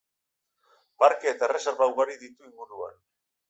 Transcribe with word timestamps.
Parke 1.03 1.31
eta 1.33 1.49
erreserba 1.51 1.91
ugari 1.95 2.19
ditu 2.25 2.51
inguruan. 2.51 3.01